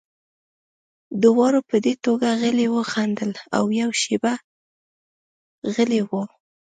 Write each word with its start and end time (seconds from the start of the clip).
دواړو 1.23 1.59
په 1.69 1.75
دې 1.83 1.93
ټوکه 2.03 2.29
غلي 2.41 2.67
وخندل 2.75 3.31
او 3.57 3.63
یوه 3.79 3.95
شېبه 4.01 4.33
غلي 5.73 6.01
وو 6.07 6.23